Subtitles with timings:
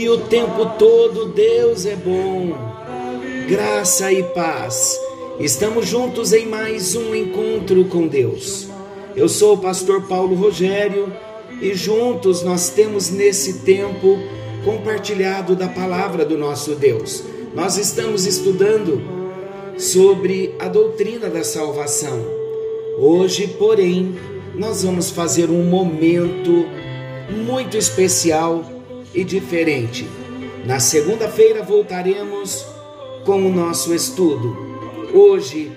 [0.00, 2.56] e o tempo todo Deus é bom.
[3.46, 4.98] Graça e paz.
[5.38, 8.66] Estamos juntos em mais um encontro com Deus.
[9.14, 11.12] Eu sou o pastor Paulo Rogério
[11.60, 14.18] e juntos nós temos nesse tempo
[14.64, 17.22] compartilhado da palavra do nosso Deus.
[17.54, 19.02] Nós estamos estudando
[19.76, 22.24] sobre a doutrina da salvação.
[22.96, 24.16] Hoje, porém,
[24.54, 26.64] nós vamos fazer um momento
[27.44, 28.79] muito especial
[29.14, 30.08] e diferente.
[30.64, 32.66] Na segunda-feira voltaremos
[33.24, 34.56] com o nosso estudo.
[35.12, 35.72] Hoje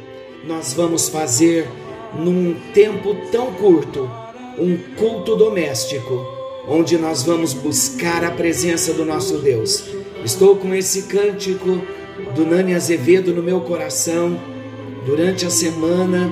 [0.46, 1.68] nós vamos fazer
[2.14, 4.10] num tempo tão curto
[4.58, 6.26] um culto doméstico,
[6.68, 9.84] onde nós vamos buscar a presença do nosso Deus.
[10.24, 11.82] Estou com esse cântico
[12.36, 14.40] do Nani Azevedo no meu coração
[15.06, 16.32] durante a semana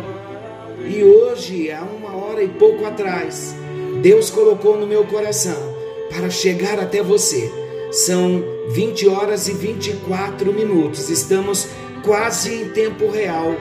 [0.87, 3.55] e hoje, há uma hora e pouco atrás,
[4.01, 5.70] Deus colocou no meu coração
[6.11, 7.51] para chegar até você.
[7.91, 11.67] São 20 horas e 24 minutos, estamos
[12.03, 13.53] quase em tempo real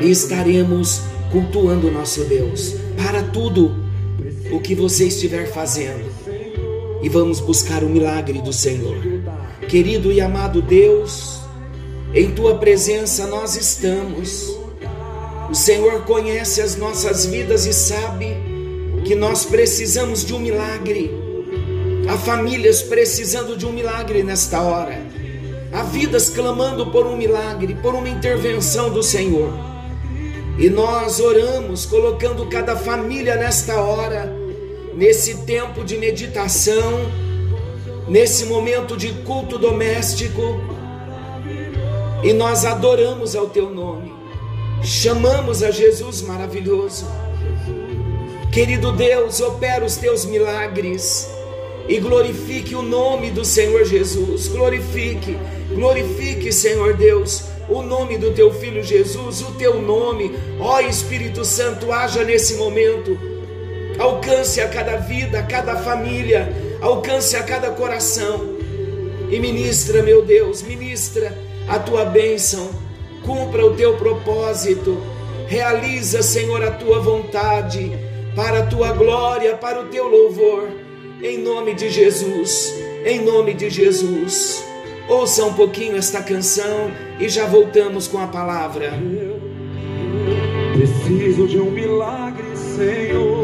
[0.00, 3.74] e estaremos cultuando o nosso Deus para tudo
[4.50, 6.10] o que você estiver fazendo
[7.02, 8.96] e vamos buscar o milagre do Senhor.
[9.68, 11.40] Querido e amado Deus,
[12.14, 14.58] em tua presença nós estamos.
[15.50, 18.49] O Senhor conhece as nossas vidas e sabe
[19.04, 21.10] que nós precisamos de um milagre.
[22.08, 25.00] Há famílias precisando de um milagre nesta hora.
[25.72, 29.52] Há vidas clamando por um milagre, por uma intervenção do Senhor.
[30.58, 34.34] E nós oramos, colocando cada família nesta hora,
[34.94, 37.10] nesse tempo de meditação,
[38.08, 40.42] nesse momento de culto doméstico,
[42.22, 44.12] e nós adoramos ao Teu nome,
[44.82, 47.06] chamamos a Jesus maravilhoso.
[48.52, 51.30] Querido Deus, opera os Teus milagres
[51.88, 55.36] e glorifique o nome do Senhor Jesus, glorifique,
[55.72, 61.92] glorifique, Senhor Deus o nome do teu filho Jesus, o teu nome, ó Espírito Santo,
[61.92, 63.16] haja nesse momento.
[63.96, 68.56] Alcance a cada vida, a cada família, alcance a cada coração.
[69.30, 71.32] E ministra, meu Deus, ministra
[71.68, 72.70] a tua bênção,
[73.24, 75.00] cumpra o teu propósito,
[75.46, 77.96] realiza, Senhor, a tua vontade,
[78.40, 80.66] para a tua glória, para o teu louvor,
[81.22, 82.74] em nome de Jesus,
[83.04, 84.64] em nome de Jesus.
[85.10, 88.94] Ouça um pouquinho esta canção e já voltamos com a palavra.
[90.72, 93.39] Preciso de um milagre, Senhor.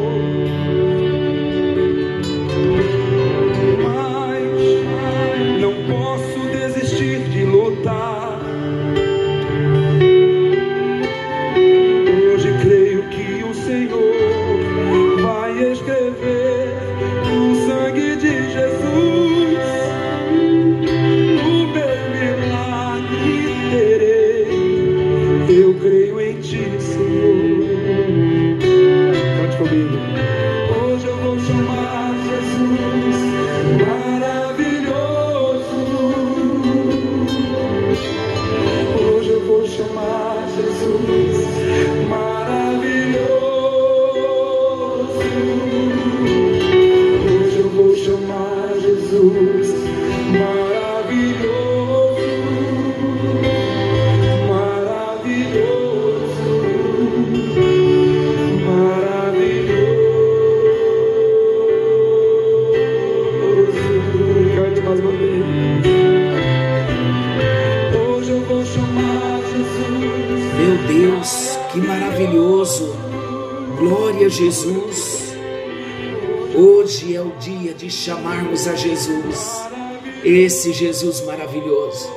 [80.72, 82.08] Jesus maravilhoso.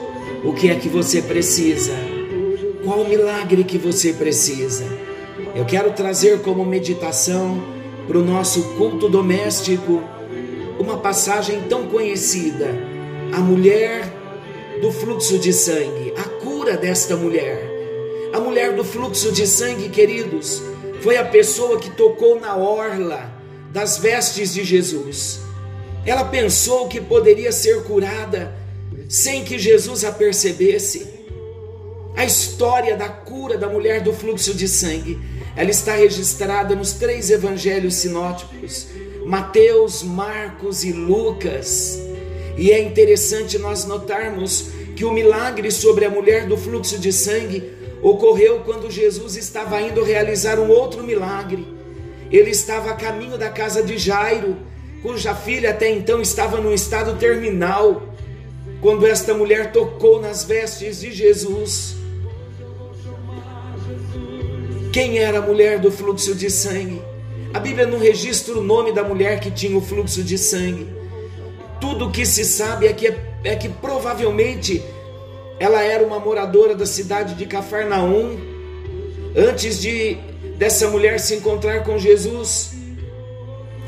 [0.44, 1.94] O que é que você precisa?
[2.84, 4.86] Qual o milagre que você precisa?
[5.56, 7.62] Eu quero trazer como meditação
[8.07, 10.01] para o nosso culto doméstico
[10.80, 12.68] uma passagem tão conhecida,
[13.34, 14.12] a mulher
[14.81, 17.69] do fluxo de sangue, a cura desta mulher.
[18.34, 20.62] A mulher do fluxo de sangue, queridos,
[21.02, 23.31] foi a pessoa que tocou na orla
[23.72, 25.49] das vestes de Jesus.
[26.06, 28.54] Ela pensou que poderia ser curada
[29.07, 31.19] sem que Jesus a percebesse.
[32.16, 35.19] A história da cura da mulher do fluxo de sangue,
[35.56, 38.88] ela está registrada nos três evangelhos sinóticos,
[39.25, 42.00] Mateus, Marcos e Lucas.
[42.57, 47.72] E é interessante nós notarmos que o milagre sobre a mulher do fluxo de sangue
[48.02, 51.66] ocorreu quando Jesus estava indo realizar um outro milagre.
[52.31, 54.57] Ele estava a caminho da casa de Jairo,
[55.01, 58.04] cuja filha até então estava num estado terminal,
[58.81, 61.96] quando esta mulher tocou nas vestes de Jesus.
[64.92, 67.01] Quem era a mulher do fluxo de sangue?
[67.54, 70.88] A Bíblia não registra o nome da mulher que tinha o fluxo de sangue.
[71.80, 73.13] Tudo o que se sabe é que,
[73.44, 74.84] é que provavelmente
[75.60, 78.38] ela era uma moradora da cidade de Cafarnaum.
[79.36, 80.18] Antes de
[80.57, 82.72] dessa mulher se encontrar com Jesus,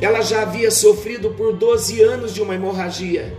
[0.01, 3.31] ela já havia sofrido por 12 anos de uma hemorragia.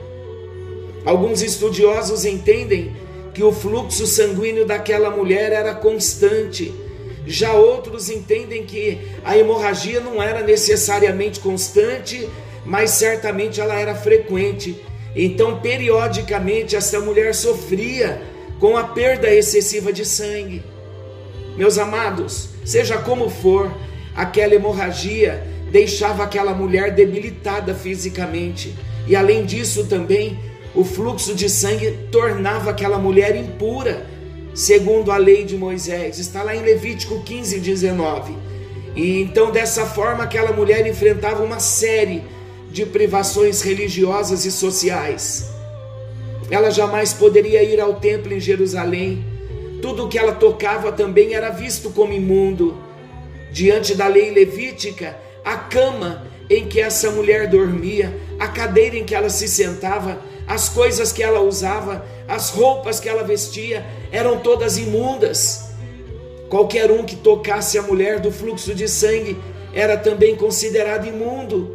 [1.05, 2.95] Alguns estudiosos entendem
[3.35, 6.73] que o fluxo sanguíneo daquela mulher era constante.
[7.27, 12.29] Já outros entendem que a hemorragia não era necessariamente constante,
[12.65, 14.81] mas certamente ela era frequente.
[15.17, 18.23] Então, periodicamente, essa mulher sofria
[18.61, 20.63] com a perda excessiva de sangue.
[21.57, 23.73] Meus amados, seja como for,
[24.15, 28.75] aquela hemorragia deixava aquela mulher debilitada fisicamente.
[29.09, 30.39] E além disso, também
[30.75, 34.07] o fluxo de sangue tornava aquela mulher impura,
[34.55, 36.19] segundo a lei de Moisés.
[36.19, 38.35] Está lá em Levítico 15, 19.
[38.95, 42.23] E então, dessa forma, aquela mulher enfrentava uma série
[42.71, 45.51] de privações religiosas e sociais.
[46.51, 49.25] Ela jamais poderia ir ao templo em Jerusalém.
[49.81, 52.77] Tudo que ela tocava também era visto como imundo.
[53.51, 59.15] Diante da lei levítica, a cama em que essa mulher dormia, a cadeira em que
[59.15, 64.77] ela se sentava, as coisas que ela usava, as roupas que ela vestia, eram todas
[64.77, 65.71] imundas.
[66.49, 69.39] Qualquer um que tocasse a mulher do fluxo de sangue
[69.73, 71.75] era também considerado imundo.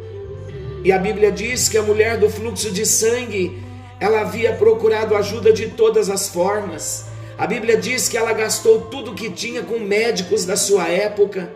[0.84, 3.60] E a Bíblia diz que a mulher do fluxo de sangue,
[3.98, 7.06] ela havia procurado ajuda de todas as formas.
[7.36, 11.52] A Bíblia diz que ela gastou tudo que tinha com médicos da sua época,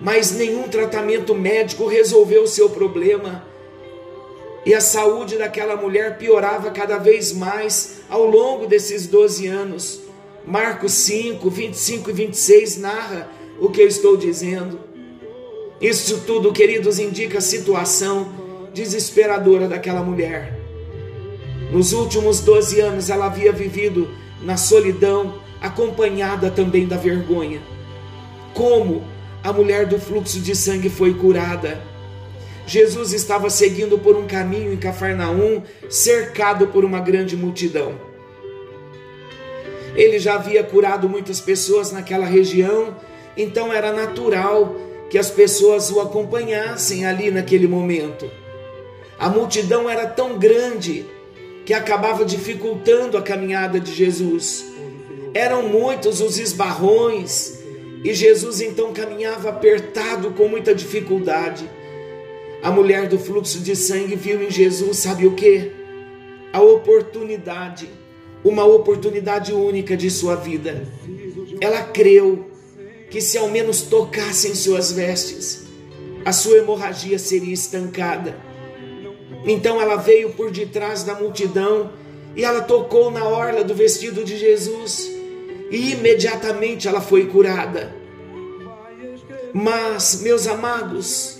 [0.00, 3.44] mas nenhum tratamento médico resolveu o seu problema.
[4.64, 10.00] E a saúde daquela mulher piorava cada vez mais ao longo desses 12 anos.
[10.44, 13.28] Marcos 5, 25 e 26 narra
[13.58, 14.80] o que eu estou dizendo.
[15.80, 18.28] Isso tudo, queridos, indica a situação
[18.74, 20.58] desesperadora daquela mulher.
[21.70, 24.08] Nos últimos 12 anos ela havia vivido
[24.42, 27.60] na solidão, acompanhada também da vergonha.
[28.54, 29.04] Como
[29.42, 31.80] a mulher do fluxo de sangue foi curada?
[32.66, 37.94] Jesus estava seguindo por um caminho em Cafarnaum, cercado por uma grande multidão.
[39.94, 42.94] Ele já havia curado muitas pessoas naquela região,
[43.36, 44.76] então era natural
[45.08, 48.30] que as pessoas o acompanhassem ali naquele momento.
[49.18, 51.06] A multidão era tão grande
[51.64, 54.64] que acabava dificultando a caminhada de Jesus.
[55.32, 57.57] Eram muitos os esbarrões
[58.04, 61.68] e Jesus então caminhava apertado com muita dificuldade.
[62.62, 65.70] A mulher do fluxo de sangue viu em Jesus, sabe o que?
[66.52, 67.88] A oportunidade,
[68.44, 70.86] uma oportunidade única de sua vida.
[71.60, 72.46] Ela creu
[73.10, 75.64] que se ao menos tocasse em suas vestes,
[76.24, 78.48] a sua hemorragia seria estancada
[79.46, 81.90] então ela veio por detrás da multidão
[82.36, 85.10] e ela tocou na orla do vestido de Jesus
[85.70, 87.94] e imediatamente ela foi curada.
[89.52, 91.38] Mas, meus amados,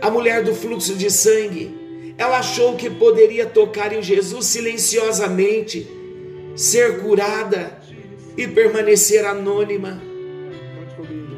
[0.00, 5.86] a mulher do fluxo de sangue, ela achou que poderia tocar em Jesus silenciosamente,
[6.54, 7.78] ser curada
[8.36, 10.00] e permanecer anônima.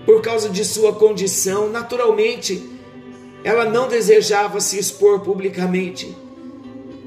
[0.04, 2.62] Por causa de sua condição, naturalmente,
[3.42, 6.16] ela não desejava se expor publicamente.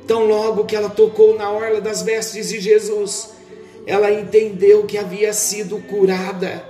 [0.07, 3.29] Tão logo que ela tocou na orla das vestes de Jesus,
[3.89, 6.63] ela entendeu que havia sido curada.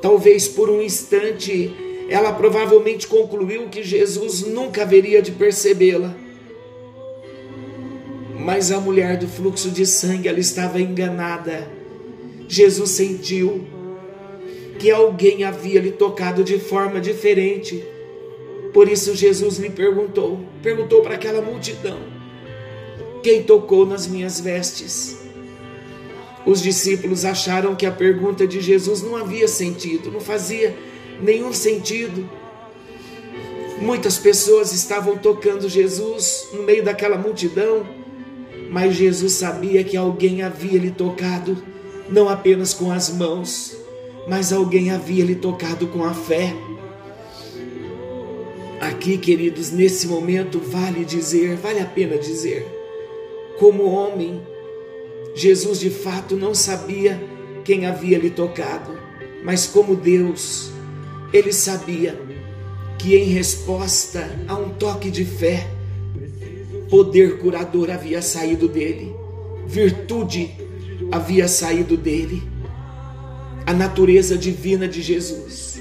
[0.00, 1.72] Talvez por um instante,
[2.08, 6.12] ela provavelmente concluiu que Jesus nunca haveria de percebê-la.
[8.36, 11.70] Mas a mulher do fluxo de sangue, ela estava enganada.
[12.48, 13.64] Jesus sentiu
[14.80, 17.80] que alguém havia lhe tocado de forma diferente.
[18.74, 22.00] Por isso Jesus lhe perguntou, perguntou para aquela multidão:
[23.22, 25.21] Quem tocou nas minhas vestes?
[26.44, 30.76] Os discípulos acharam que a pergunta de Jesus não havia sentido, não fazia
[31.20, 32.28] nenhum sentido.
[33.80, 37.86] Muitas pessoas estavam tocando Jesus no meio daquela multidão,
[38.70, 41.62] mas Jesus sabia que alguém havia lhe tocado,
[42.08, 43.76] não apenas com as mãos,
[44.28, 46.54] mas alguém havia lhe tocado com a fé.
[48.80, 52.66] Aqui, queridos, nesse momento, vale dizer, vale a pena dizer,
[53.58, 54.40] como homem,
[55.34, 57.20] Jesus de fato não sabia
[57.64, 58.98] quem havia lhe tocado,
[59.44, 60.70] mas como Deus,
[61.32, 62.20] ele sabia
[62.98, 65.66] que em resposta a um toque de fé,
[66.88, 69.14] poder curador havia saído dele,
[69.66, 70.50] virtude
[71.10, 72.42] havia saído dele.
[73.66, 75.80] A natureza divina de Jesus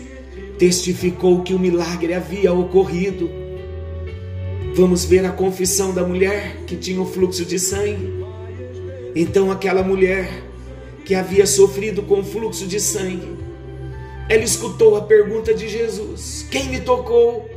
[0.57, 3.29] testificou que o milagre havia ocorrido.
[4.75, 8.20] Vamos ver a confissão da mulher que tinha o fluxo de sangue.
[9.15, 10.29] Então, aquela mulher
[11.05, 13.35] que havia sofrido com fluxo de sangue,
[14.29, 17.49] ela escutou a pergunta de Jesus: Quem me tocou?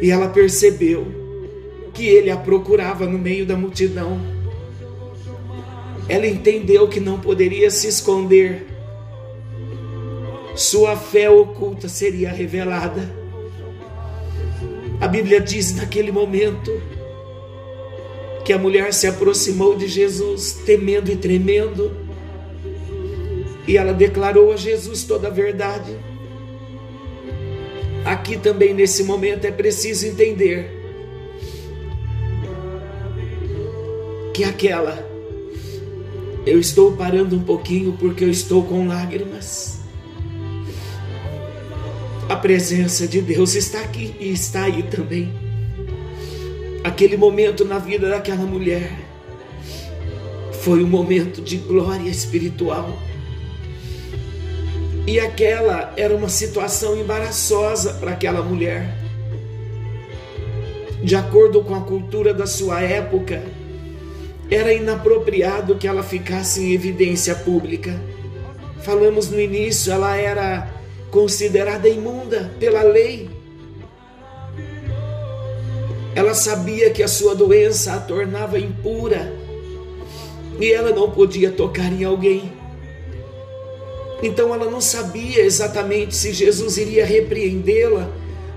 [0.00, 1.06] E ela percebeu
[1.92, 4.20] que ele a procurava no meio da multidão.
[6.08, 8.66] Ela entendeu que não poderia se esconder.
[10.56, 13.10] Sua fé oculta seria revelada.
[15.00, 16.70] A Bíblia diz naquele momento
[18.44, 21.94] que a mulher se aproximou de Jesus, temendo e tremendo,
[23.66, 25.96] e ela declarou a Jesus toda a verdade.
[28.04, 30.78] Aqui também nesse momento é preciso entender
[34.32, 35.06] que aquela
[36.46, 39.80] eu estou parando um pouquinho porque eu estou com lágrimas.
[42.28, 45.49] A presença de Deus está aqui e está aí também
[46.82, 48.90] aquele momento na vida daquela mulher
[50.62, 52.98] foi um momento de glória espiritual.
[55.06, 58.94] E aquela era uma situação embaraçosa para aquela mulher.
[61.02, 63.42] De acordo com a cultura da sua época,
[64.50, 67.98] era inapropriado que ela ficasse em evidência pública.
[68.82, 70.68] Falamos no início, ela era
[71.10, 73.29] considerada imunda pela lei.
[76.14, 79.32] Ela sabia que a sua doença a tornava impura
[80.58, 82.52] e ela não podia tocar em alguém.
[84.22, 88.10] Então ela não sabia exatamente se Jesus iria repreendê-la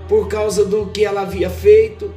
[0.08, 2.12] por causa do que ela havia feito,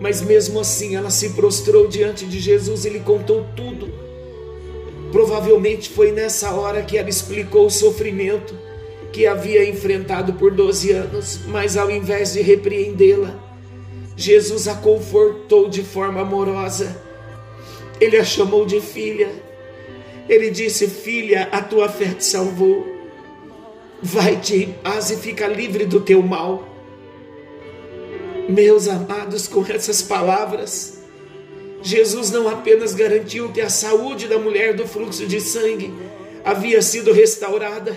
[0.00, 3.88] mas mesmo assim ela se prostrou diante de Jesus e lhe contou tudo.
[5.12, 8.54] Provavelmente foi nessa hora que ela explicou o sofrimento
[9.12, 13.49] que havia enfrentado por 12 anos, mas ao invés de repreendê-la,
[14.20, 16.94] Jesus a confortou de forma amorosa.
[17.98, 19.30] Ele a chamou de filha.
[20.28, 22.86] Ele disse: Filha, a tua fé te salvou.
[24.02, 26.68] Vai-te em paz e fica livre do teu mal.
[28.46, 30.98] Meus amados, com essas palavras,
[31.80, 35.94] Jesus não apenas garantiu que a saúde da mulher do fluxo de sangue
[36.44, 37.96] havia sido restaurada,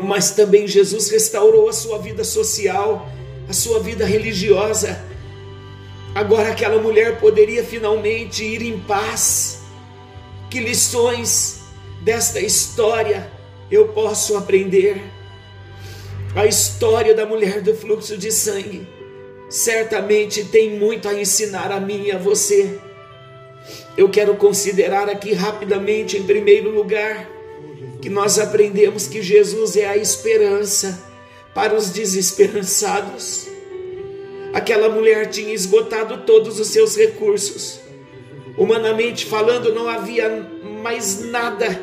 [0.00, 3.15] mas também Jesus restaurou a sua vida social
[3.48, 5.00] a sua vida religiosa.
[6.14, 9.62] Agora aquela mulher poderia finalmente ir em paz.
[10.50, 11.60] Que lições
[12.02, 13.30] desta história
[13.70, 15.02] eu posso aprender?
[16.34, 18.86] A história da mulher do fluxo de sangue
[19.48, 22.78] certamente tem muito a ensinar a mim e a você.
[23.96, 27.28] Eu quero considerar aqui rapidamente, em primeiro lugar,
[28.02, 31.05] que nós aprendemos que Jesus é a esperança
[31.56, 33.48] para os desesperançados.
[34.52, 37.80] Aquela mulher tinha esgotado todos os seus recursos.
[38.58, 40.28] Humanamente falando, não havia
[40.82, 41.80] mais nada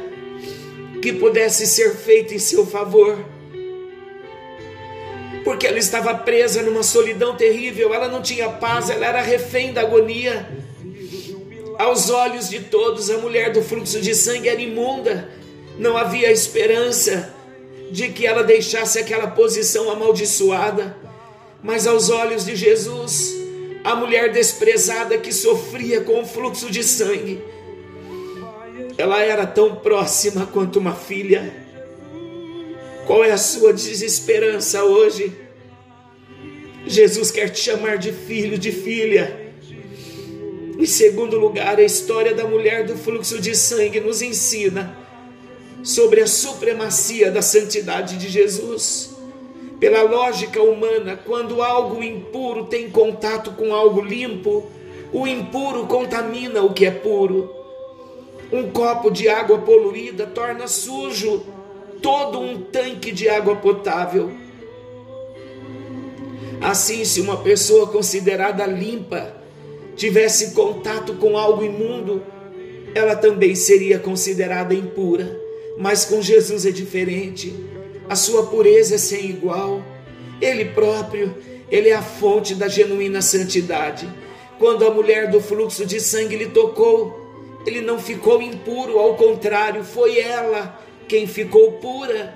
[1.01, 3.17] que pudesse ser feito em seu favor.
[5.43, 9.81] Porque ela estava presa numa solidão terrível, ela não tinha paz, ela era refém da
[9.81, 10.47] agonia.
[11.79, 15.31] Aos olhos de todos, a mulher do fluxo de sangue era imunda,
[15.79, 17.41] não havia esperança
[17.93, 20.97] de que ela deixasse aquela posição amaldiçoada,
[21.61, 23.35] mas aos olhos de Jesus,
[23.83, 27.39] a mulher desprezada que sofria com o fluxo de sangue,
[28.97, 31.53] ela era tão próxima quanto uma filha.
[33.05, 35.31] Qual é a sua desesperança hoje?
[36.87, 39.53] Jesus quer te chamar de filho, de filha.
[40.79, 45.02] Em segundo lugar, a história da mulher do fluxo de sangue nos ensina
[45.83, 49.13] sobre a supremacia da santidade de Jesus.
[49.79, 54.65] Pela lógica humana, quando algo impuro tem contato com algo limpo,
[55.11, 57.53] o impuro contamina o que é puro.
[58.49, 61.43] Um copo de água poluída torna sujo
[62.01, 64.31] todo um tanque de água potável.
[66.61, 69.35] Assim, se uma pessoa considerada limpa
[69.97, 72.23] tivesse contato com algo imundo,
[72.95, 75.42] ela também seria considerada impura.
[75.77, 77.53] Mas com Jesus é diferente.
[78.09, 79.83] A sua pureza é sem igual.
[80.41, 81.35] Ele próprio,
[81.69, 84.07] ele é a fonte da genuína santidade.
[84.59, 87.23] Quando a mulher do fluxo de sangue lhe tocou,
[87.65, 92.33] ele não ficou impuro, ao contrário, foi ela quem ficou pura.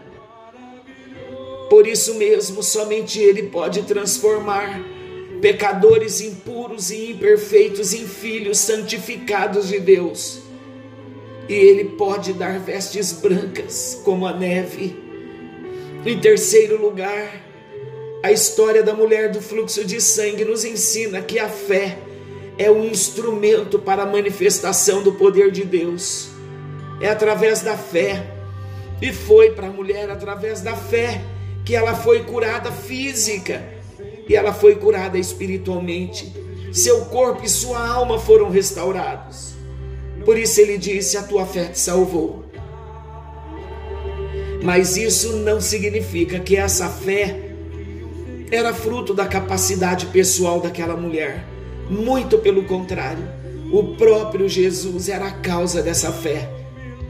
[1.69, 4.81] Por isso mesmo, somente Ele pode transformar
[5.41, 10.46] pecadores impuros e imperfeitos em filhos santificados de Deus.
[11.47, 14.95] E Ele pode dar vestes brancas como a neve.
[16.05, 17.41] Em terceiro lugar,
[18.23, 21.97] a história da mulher do fluxo de sangue nos ensina que a fé
[22.57, 26.29] é um instrumento para a manifestação do poder de Deus.
[26.99, 28.25] É através da fé.
[29.01, 31.21] E foi para a mulher através da fé
[31.63, 33.61] que ela foi curada física
[34.27, 36.33] e ela foi curada espiritualmente.
[36.71, 39.56] Seu corpo e sua alma foram restaurados.
[40.27, 42.43] Por isso ele disse: A tua fé te salvou.
[44.61, 47.53] Mas isso não significa que essa fé
[48.51, 51.45] era fruto da capacidade pessoal daquela mulher.
[51.89, 53.23] Muito pelo contrário,
[53.71, 56.49] o próprio Jesus era a causa dessa fé.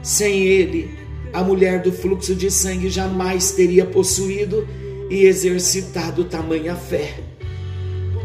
[0.00, 0.88] Sem ele,
[1.32, 4.64] a mulher do fluxo de sangue jamais teria possuído
[5.10, 7.14] e exercitado tamanha fé.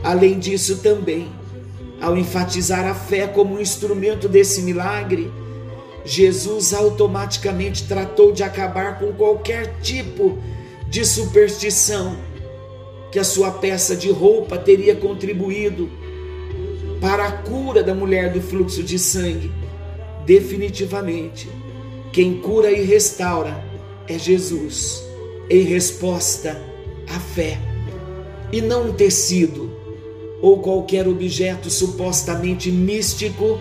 [0.04, 1.32] Além disso, também,
[2.04, 5.32] ao enfatizar a fé como um instrumento desse milagre,
[6.04, 10.38] Jesus automaticamente tratou de acabar com qualquer tipo
[10.90, 12.18] de superstição
[13.10, 15.90] que a sua peça de roupa teria contribuído
[17.00, 19.50] para a cura da mulher do fluxo de sangue.
[20.26, 21.50] Definitivamente,
[22.12, 23.64] quem cura e restaura
[24.10, 25.02] é Jesus,
[25.50, 26.62] em resposta
[27.08, 27.58] à fé,
[28.52, 29.73] e não um tecido
[30.44, 33.58] ou qualquer objeto supostamente místico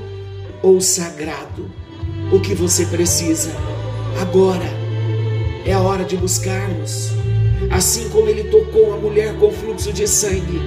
[0.61, 1.71] ou sagrado.
[2.33, 3.53] O que você precisa
[4.21, 4.69] agora
[5.65, 7.11] é a hora de buscarmos.
[7.71, 10.61] Assim como ele tocou a mulher com fluxo de sangue,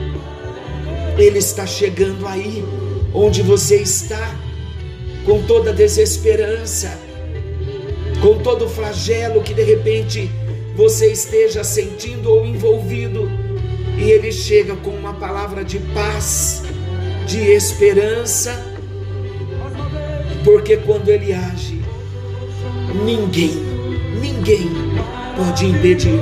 [1.18, 2.64] ele está chegando aí,
[3.14, 4.40] onde você está,
[5.26, 6.98] com toda desesperança,
[8.22, 10.32] com todo flagelo que de repente
[10.78, 13.30] você esteja sentindo ou envolvido,
[13.98, 16.64] e Ele chega com uma palavra de paz,
[17.26, 18.64] de esperança,
[20.44, 21.82] porque quando Ele age,
[23.04, 23.54] ninguém,
[24.22, 24.70] ninguém
[25.36, 26.20] pode impedir.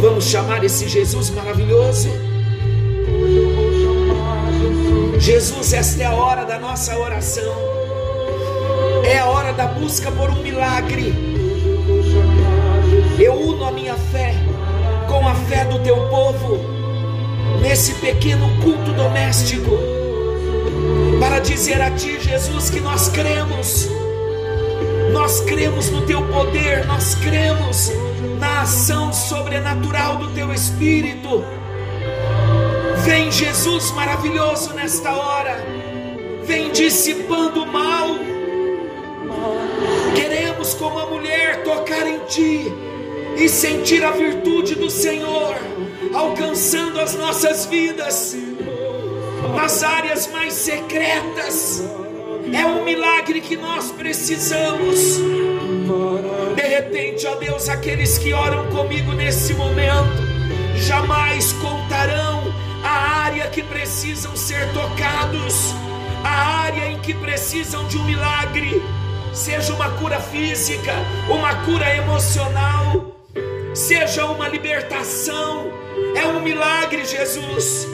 [0.00, 2.08] Vamos chamar esse Jesus maravilhoso
[5.18, 7.52] Jesus, esta é a hora da nossa oração,
[9.04, 11.12] é a hora da busca por um milagre.
[13.18, 14.32] Eu uno a minha fé
[15.08, 16.77] com a fé do teu povo
[17.60, 19.78] nesse pequeno culto doméstico
[21.20, 23.88] para dizer a ti, Jesus, que nós cremos.
[25.12, 27.90] Nós cremos no teu poder, nós cremos
[28.38, 31.44] na ação sobrenatural do teu espírito
[33.08, 35.64] Vem Jesus maravilhoso nesta hora,
[36.44, 38.06] vem dissipando o mal.
[40.14, 42.70] Queremos, como a mulher, tocar em Ti
[43.38, 45.56] e sentir a virtude do Senhor
[46.14, 48.36] alcançando as nossas vidas
[49.54, 51.82] nas áreas mais secretas.
[52.52, 55.18] É um milagre que nós precisamos.
[56.56, 60.28] De repente, ó Deus, aqueles que oram comigo nesse momento
[60.76, 62.52] jamais contarão
[62.84, 65.74] a área que precisam ser tocados,
[66.24, 68.82] a área em que precisam de um milagre,
[69.32, 70.94] seja uma cura física,
[71.28, 73.07] uma cura emocional,
[73.78, 75.70] seja uma libertação,
[76.16, 77.86] é um milagre, Jesus.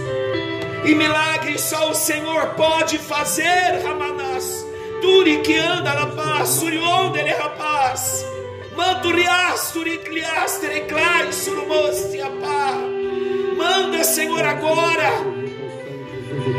[0.85, 4.67] E milagre só o Senhor pode fazer, Ramanás.
[5.03, 8.25] Turi que anda na paz, surionde ele rapaz.
[8.75, 12.79] Manturiasturi cliastere clare surmosti a paz.
[13.57, 15.23] Manda, Senhor, agora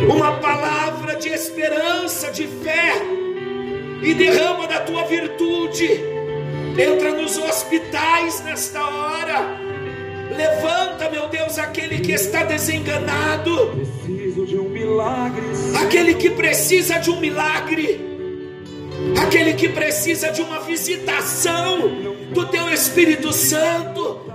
[0.07, 2.93] uma palavra de esperança, de fé,
[4.03, 6.14] e derrama da tua virtude.
[6.77, 9.59] Entra nos hospitais nesta hora.
[10.35, 13.67] Levanta, meu Deus, aquele que está desenganado.
[14.03, 15.43] Preciso de um milagre.
[15.81, 17.99] Aquele que precisa de um milagre.
[19.21, 21.79] Aquele que precisa de uma visitação
[22.33, 24.25] do teu Espírito Santo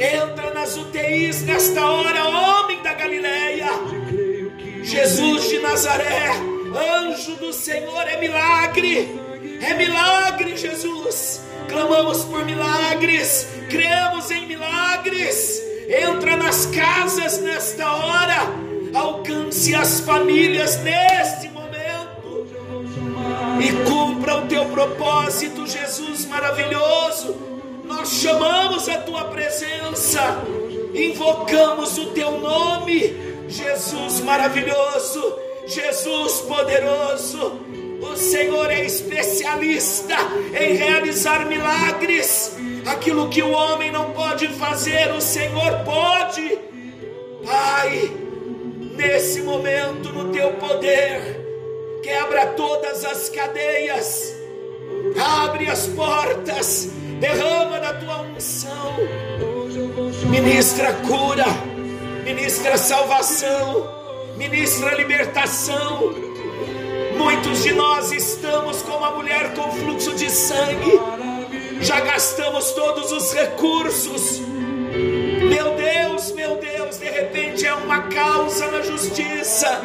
[0.00, 3.68] Entra nas UTIs nesta hora, homem da Galileia.
[4.82, 6.30] Jesus de Nazaré,
[7.02, 9.20] anjo do Senhor, é milagre.
[9.60, 11.42] É milagre, Jesus.
[11.70, 15.62] Clamamos por milagres, cremos em milagres.
[15.88, 18.52] Entra nas casas nesta hora,
[18.94, 22.46] alcance as famílias neste momento
[23.60, 27.50] e cumpra o teu propósito, Jesus maravilhoso
[27.90, 30.20] nós chamamos a tua presença,
[30.94, 33.12] invocamos o teu nome,
[33.48, 37.58] Jesus maravilhoso, Jesus poderoso.
[38.10, 40.16] O Senhor é especialista
[40.58, 42.56] em realizar milagres.
[42.86, 46.58] Aquilo que o homem não pode fazer, o Senhor pode.
[47.44, 48.10] Pai,
[48.96, 54.34] nesse momento, no teu poder, quebra todas as cadeias,
[55.16, 58.96] abre as portas derrama da tua unção,
[60.30, 61.44] ministra cura,
[62.24, 63.88] ministra salvação,
[64.36, 66.30] ministra libertação.
[67.22, 70.98] Muitos de nós estamos como a mulher com fluxo de sangue,
[71.80, 74.40] já gastamos todos os recursos.
[74.40, 79.82] Meu Deus, meu Deus, de repente é uma causa na justiça,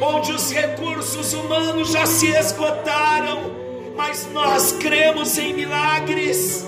[0.00, 3.56] onde os recursos humanos já se esgotaram
[3.96, 6.64] mas nós cremos em milagres.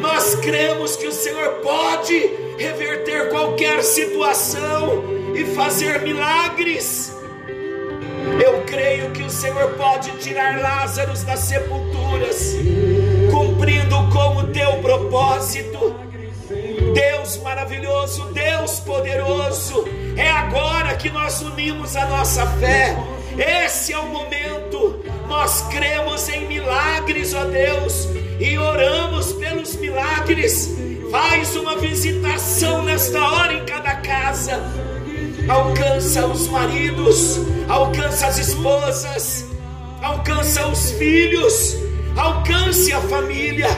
[0.00, 2.18] Nós cremos que o Senhor pode
[2.58, 7.15] reverter qualquer situação e fazer milagres.
[8.42, 12.54] Eu creio que o Senhor pode tirar Lázaro das sepulturas,
[13.30, 15.94] cumprindo com o teu propósito.
[16.94, 19.84] Deus maravilhoso, Deus poderoso,
[20.16, 22.96] é agora que nós unimos a nossa fé.
[23.36, 24.46] Esse é o momento
[25.28, 28.08] nós cremos em milagres, ó Deus,
[28.38, 30.76] e oramos pelos milagres.
[31.10, 34.60] Faz uma visitação nesta hora em cada casa.
[35.48, 39.44] Alcança os maridos, alcança as esposas,
[40.02, 41.76] alcança os filhos,
[42.16, 43.68] alcance a família.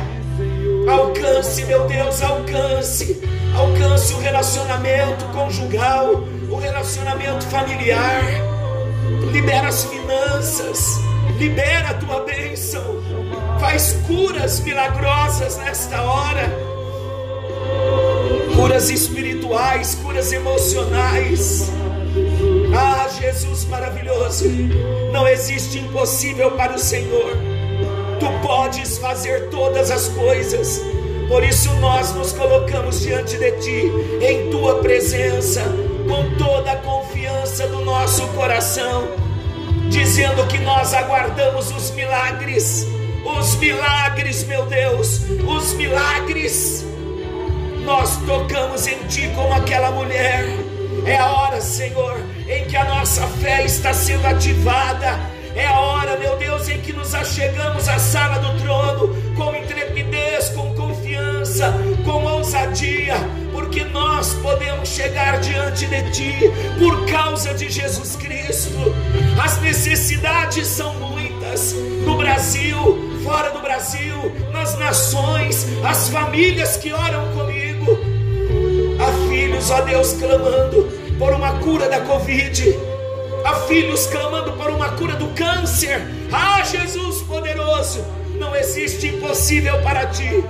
[0.89, 3.21] Alcance, meu Deus, alcance.
[3.57, 8.23] Alcance o relacionamento conjugal, o relacionamento familiar.
[9.33, 10.99] Libera as finanças
[11.39, 12.83] libera a tua bênção,
[13.61, 16.51] faz curas milagrosas nesta hora,
[18.59, 21.71] curas espirituais, curas emocionais.
[22.77, 24.49] Ah, Jesus maravilhoso,
[25.13, 27.37] não existe impossível para o Senhor,
[28.19, 30.83] tu podes fazer todas as coisas.
[31.29, 35.63] Por isso nós nos colocamos diante de Ti, em Tua presença,
[36.09, 39.09] com toda a confiança do nosso coração
[39.89, 42.87] dizendo que nós aguardamos os milagres,
[43.25, 46.85] os milagres, meu Deus, os milagres.
[47.89, 50.45] Nós tocamos em Ti como aquela mulher.
[51.07, 55.19] É a hora, Senhor, em que a nossa fé está sendo ativada.
[55.57, 60.51] É a hora, meu Deus, em que nos achegamos à sala do trono com intrepidez,
[60.51, 61.73] com confiança,
[62.05, 63.15] com ousadia,
[63.53, 66.35] porque nós podemos chegar diante de Ti
[66.79, 68.95] por causa de Jesus Cristo.
[69.43, 71.73] As necessidades são muitas
[72.05, 77.58] no Brasil, fora do Brasil, nas nações, as famílias que oram comigo.
[79.59, 82.79] Filhos, ó Deus, clamando por uma cura da Covid.
[83.45, 86.01] Há filhos clamando por uma cura do câncer.
[86.33, 88.05] Ah, Jesus poderoso,
[88.39, 90.45] não existe impossível para ti.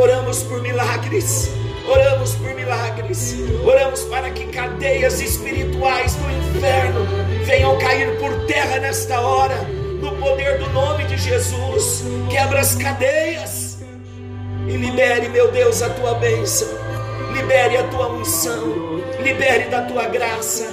[0.00, 1.50] Oramos por milagres
[1.88, 3.34] Oramos por milagres,
[3.64, 7.06] oramos para que cadeias espirituais do inferno
[7.46, 9.56] venham cair por terra nesta hora,
[9.98, 12.04] no poder do nome de Jesus.
[12.30, 13.78] Quebra as cadeias
[14.68, 16.68] e libere, meu Deus, a tua bênção,
[17.32, 20.66] libere a tua unção, libere da tua graça.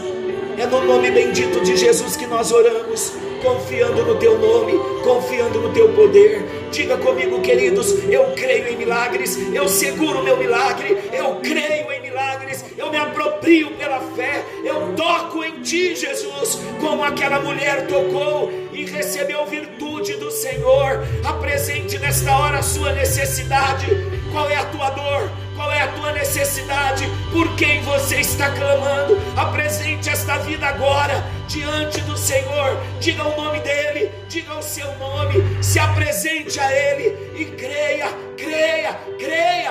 [0.57, 3.13] É no nome bendito de Jesus que nós oramos
[3.45, 6.43] confiando no teu nome, confiando no teu poder.
[6.71, 12.65] Diga comigo, queridos, eu creio em milagres, eu seguro meu milagre, eu creio em milagres,
[12.77, 18.85] eu me aproprio pela fé, eu toco em ti, Jesus, como aquela mulher tocou e
[18.85, 21.05] recebeu virtude do Senhor.
[21.23, 23.85] Apresente nesta hora a sua necessidade.
[24.31, 25.44] Qual é a tua dor?
[25.55, 27.05] Qual é a tua necessidade?
[27.31, 29.17] Por quem você está clamando?
[29.37, 32.77] Apresente esta vida agora diante do Senhor.
[32.99, 38.93] Diga o nome dele, diga o seu nome, se apresente a ele e creia, creia,
[39.17, 39.64] creia.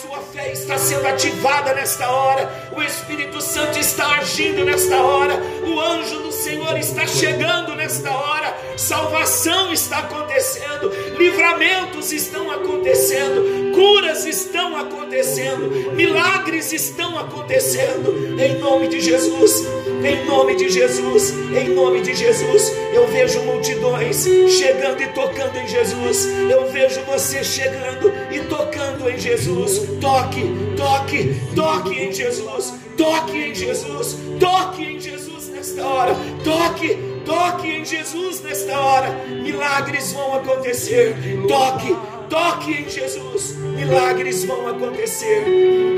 [0.00, 2.70] Sua fé está sendo ativada nesta hora.
[2.74, 5.34] O Espírito Santo está agindo nesta hora.
[5.66, 8.56] O anjo do Senhor está chegando nesta hora.
[8.78, 19.00] Salvação está acontecendo, livramentos estão acontecendo, curas estão acontecendo, milagres estão acontecendo, em nome de
[19.00, 19.66] Jesus,
[20.04, 22.72] em nome de Jesus, em nome de Jesus.
[22.92, 29.18] Eu vejo multidões chegando e tocando em Jesus, eu vejo você chegando e tocando em
[29.18, 29.80] Jesus.
[30.00, 30.42] Toque,
[30.76, 37.84] toque, toque em Jesus, toque em Jesus, toque em Jesus nesta hora, toque Toque em
[37.84, 41.16] Jesus nesta hora, milagres vão acontecer.
[41.46, 41.96] Toque,
[42.30, 45.44] toque em Jesus, milagres vão acontecer.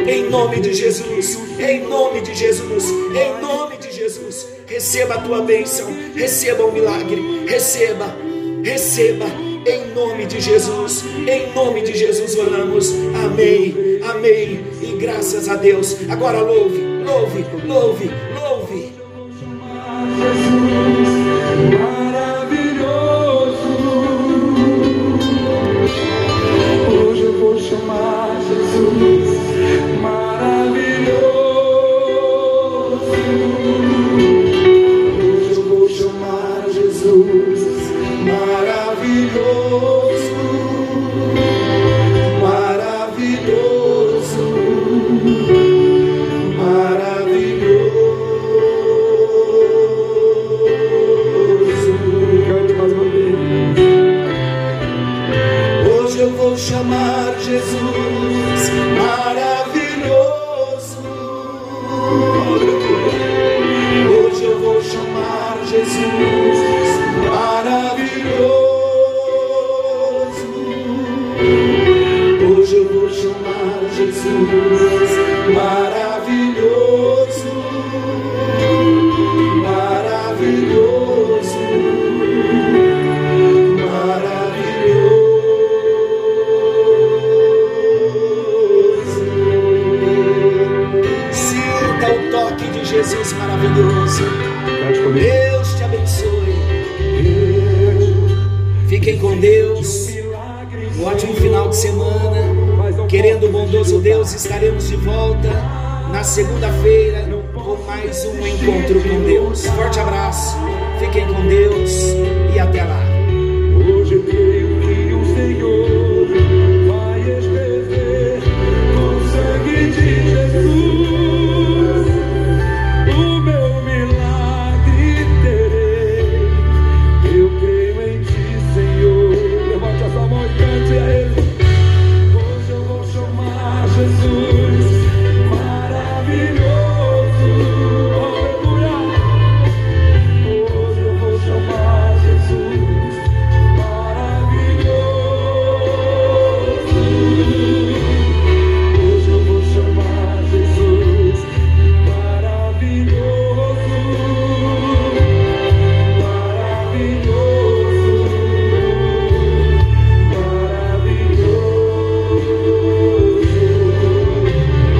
[0.08, 4.48] Em nome de Jesus, em nome de Jesus, em nome de Jesus.
[4.66, 8.16] Receba a tua bênção, receba o milagre, receba,
[8.64, 9.26] receba.
[9.64, 12.90] Em nome de Jesus, em nome de Jesus oramos.
[13.24, 14.64] Amém, amém.
[14.82, 15.98] E graças a Deus.
[16.08, 18.10] Agora louve, louve, louve.